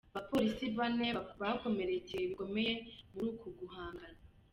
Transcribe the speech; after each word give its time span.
Abapolisi 0.11 0.65
bane 0.77 1.07
bakomerekeye 1.41 2.23
bikomeye 2.31 2.73
muri 3.13 3.25
uku 3.33 3.47
guhangana. 3.59 4.19